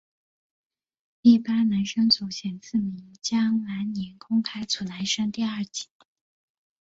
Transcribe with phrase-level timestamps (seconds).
[1.21, 5.85] 一般男生组前四名将来年公开组男生第二级。